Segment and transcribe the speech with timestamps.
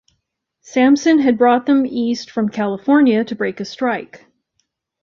[0.61, 4.25] Sampson had brought them east from California to break a strike.